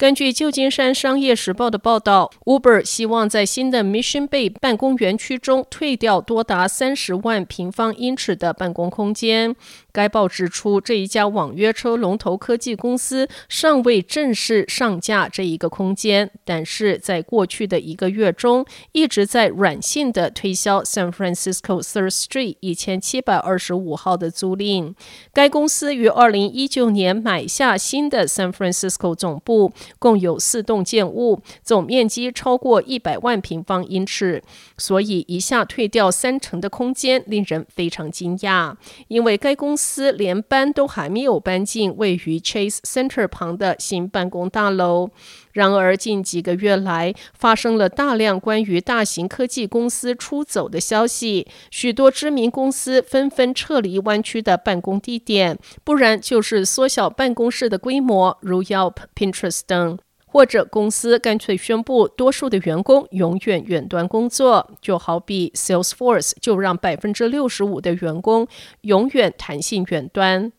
[0.00, 9.54] 根据旧金山商业时报的报道，Uber 希望在新的 Mission Bay 办公园区中退掉多达三十万平方英尺的办公空间。
[9.92, 24.94] 该报指出，这一家网约车龙头科技公司尚未正式上架这一个空间，但是在过去的一个月中，一直在软性的推销 San Francisco Third Street 一千七百二十五号的租赁。
[25.34, 34.40] 该公司于二零一九年买下新的 San Francisco 总部，共有四栋建物，总面积超过一百万平方英尺，
[34.78, 38.76] 所以一下退掉三成的空间，令人非常惊讶，
[39.08, 39.80] 因为该公。
[39.80, 45.08] 司连搬都还没有搬进位于 Chase Center 旁的新办公大楼。
[45.52, 59.98] 然而，近几个月来发生了大量关于大型科技公司出走的消息，许多知名公司纷纷撤离湾区的办公地点，不然就是缩小办公室的规模，如 Yelp、Pinterest 等。
[60.32, 68.46] 或者公司干脆宣布，多数的员工永远远端工作，就好比 Salesforce 就让百分之六十五的员工
[68.82, 70.52] 永远弹性远端。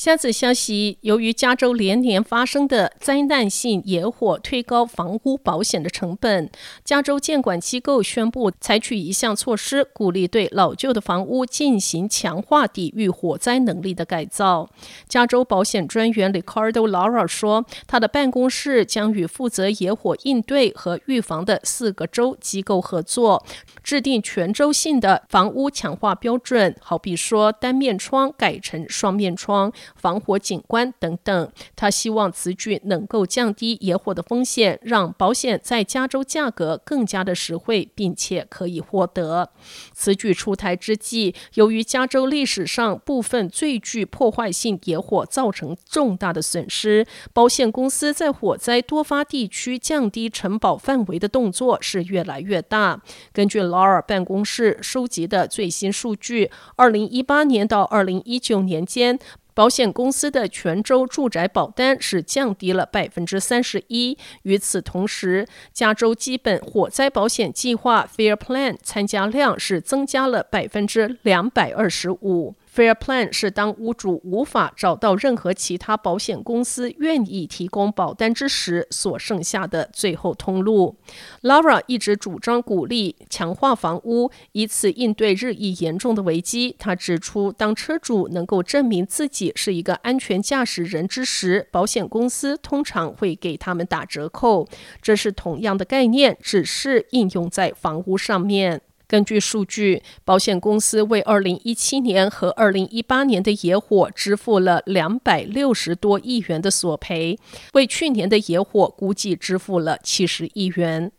[0.00, 6.50] 下次消息，由于加州连年发生的灾难性野火推高房屋保险的成本，
[6.82, 14.70] 加州监管机构宣布采取一项措施，鼓励对老旧的房屋进行强化抵御火灾能力的改造。
[15.06, 23.44] 加州保险专员 Ricardo Lara 说，他的办公室将与负责野火应对和预防的四个州机构合作，
[23.84, 29.70] 制定全州性的房屋强化标准，好比说单面窗改成双面窗。
[29.96, 39.50] 防火景观等等，他希望此举能够降低野火的风险，让保险在加州价格更加的实惠，并且可以获得。
[39.92, 53.02] 此举出台之际，由于加州历史上部分最具破坏性野火造成重大的损失，保险公司在火灾多发地区降低承保范围的动作是越来越大。
[53.32, 59.18] 根据劳尔办公室收集的最新数据，二零一八年到二零一九年间，
[59.60, 64.16] 保险公司的全州住宅保单是降低了百分之三十一。
[64.44, 72.54] 与此同时，加州基本火灾保险计划 Fair Plan 参加量是增加了百分之两百二十五。
[72.72, 80.96] Fair Plan 是当屋主无法找到任何其他保险公司愿意提供保单之时所剩下的最后通路。
[81.42, 86.76] Laura 一直主张鼓励强化房屋，以此应对日益严重的危机。
[86.78, 94.68] 他指出，当车主能够证明自己是一个安全驾驶人之时，保险公司通常会给他们打折扣。
[95.02, 98.80] 这是同样的概念，只是应用在房屋上面。
[99.10, 107.36] 根据数据，保险公司为二零一七年和二零一八年的野火支付了两百六十多亿元的索赔，
[107.72, 111.10] 为去年的野火估计支付了七十亿元。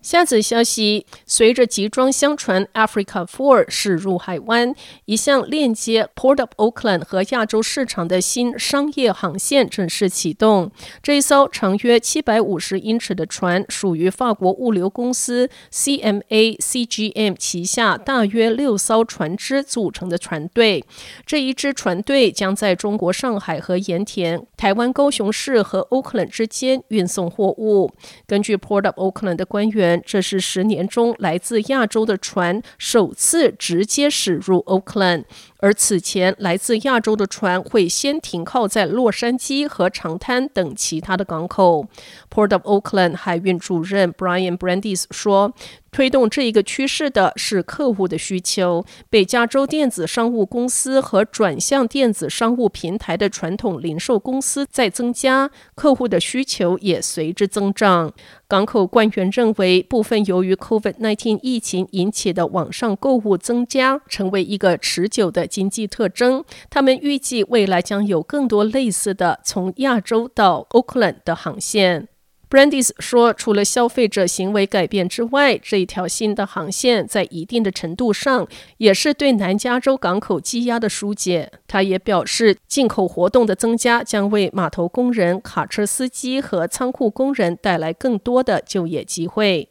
[0.00, 4.72] 下则消息，随着集装箱船 Africa Four 驶入海湾，
[5.06, 10.70] 一项链接 Port of Oakland 和亚洲市场的新商业航线正式启动。
[11.02, 20.84] 这一艘长约七百五十英尺的船属于法国物流公司 CMA CGM 旗下大约六艘船只组成的船队。
[21.26, 27.90] 这一支船队将在中国上海和盐田、台湾高雄市和 Oakland 之间运送货物。
[28.26, 29.87] 根据 Port of Oakland 的官员。
[29.96, 35.24] 这是十年中来自亚洲的船首次直接驶入 Oakland。
[35.60, 41.86] 而此前来自亚洲的船会先停靠在洛杉矶和长滩等其他的港口。
[42.30, 45.52] Port of Oakland 海运主任 Brian Brandis 说
[45.90, 48.84] ：“推动这一个趋势的是客户的需求。
[49.10, 58.12] 北加州电子商务公司和转向电子商务平台的传统零售公司在增加，客户的需求也随之增长。”
[58.46, 65.47] 港口官员认为，部分由于 COVID-19 疫情引起的网上购物增加，成为一个持久的。
[65.48, 72.06] 经济特征，他们预计未来将有更多类似的从亚洲到 Oakland 的航线。
[72.50, 78.48] Brandis 说，除了消费者行为改变之外，这一条新的航线在一定的程度上
[78.78, 81.52] 也是对南加州港口积压的疏解。
[81.66, 89.68] 他也表示，进口活动的增加将为码头工人、卡车司机和仓库工人带来更多的就业机会。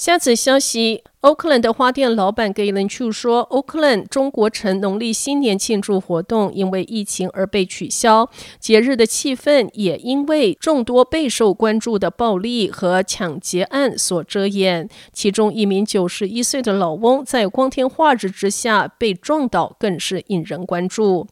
[0.00, 1.04] 下次消息。
[1.20, 14.88] 奥克兰的花店老板 Galen Chu 说：“奥克兰中国城农历新年庆祝活动因为疫情而被取消，节日的气氛也因为众多备受关注的暴力和抢劫案所遮掩。
[15.12, 21.26] 其中一名九十一岁的老翁在光天化日之下被撞倒，更是引人关注。”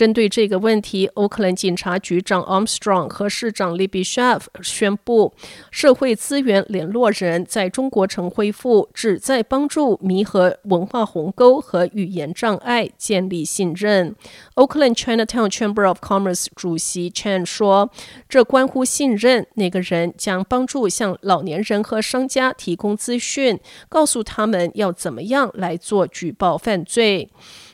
[0.00, 5.34] 针对这个问题，奥克兰警察局长 Armstrong 和市长 Libby Schaaf 宣布，
[5.70, 14.16] 社会资源联络人在中国城恢复，旨在帮助弥合文化鸿沟和语言障碍，建立信任。
[14.54, 17.90] 奥克兰 Chinatown Chamber of Commerce 主席 Chan 说
[18.26, 19.46] ：“这关乎信任。
[19.56, 23.60] 那个人将帮助向老年人和商家提供资讯，
[23.90, 27.28] 告诉他们要怎么样来做举报犯罪。”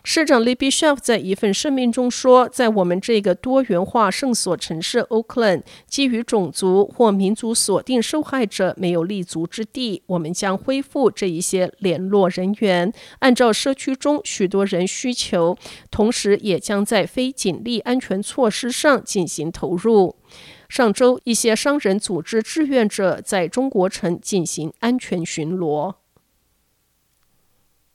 [0.08, 15.58] 市长 Libby Schaaf 在一份声明中说：“在我们这个多元化圣所城市 Oakland，基于种族或民族锁定受害者没有立足之地，我们将恢复这一些联络人员，按照社区中许多人需求，
[15.90, 20.14] 同时也将在非警力安全措施上进行投入。
[20.68, 25.94] 上周，一些商人组织志愿者在中国城进行安全巡逻。”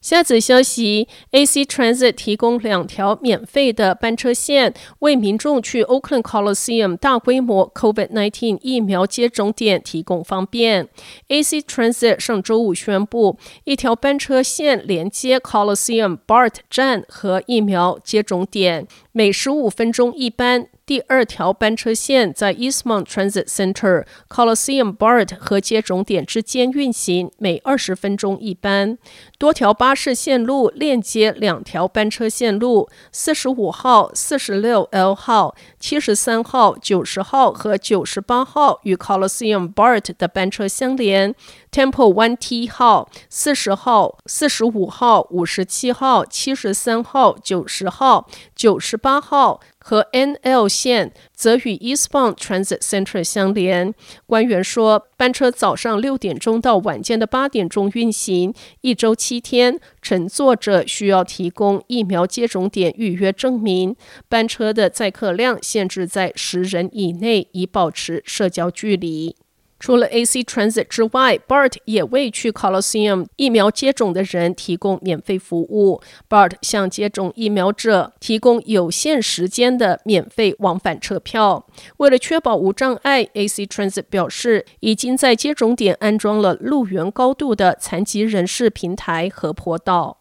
[0.01, 10.89] 下则消息：AC Transit 提供两条免费的班车线，为民众去 Oakland Coliseum 大规模 COVID-19 疫苗接种点提供方便。
[11.27, 20.67] AC Transit 上周五宣布，一条班车线连接 Coliseum BART 站和疫苗接种点，每十五分钟一班。
[20.91, 28.97] 第二条班车线在 Eastmont Transit Center、Coliseum BART 和接种点之间运行，每二十分钟一班。
[29.37, 41.33] 多条巴士线路链接两条班车线路：四十五号、四十六 L 号、七十三号、九十号和九十八号与 Coliseum BART 的班车相连。
[41.71, 53.93] Temple One T 号、四十号、四十五号、五十七号、七十三号、九十号、九十八号和 NL 线则与 Eastbound Transit Center 相连。
[54.25, 59.79] 官员说，班车早上六点钟到晚间的八点钟运行，一周七天。
[60.01, 63.95] 乘坐者需要提供疫苗接种点预约证明。
[64.29, 69.35] 班车的载客量限制在十人以内，以保持社交距离。
[69.81, 75.99] 除了 AC Transit 之外，BART 也为去 Coliseum 疫苗接种的人提供免费服务。
[76.29, 81.65] BART 向接种疫苗者提供有限时间的免费往返车票。
[81.97, 90.20] 为了确保无障碍，AC Transit 表示已经在接种点安装了路缘高度的残疾人士平台和坡道。